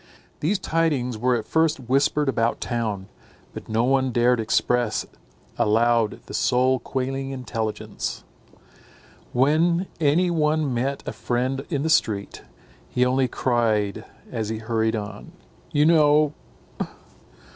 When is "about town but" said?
2.27-3.69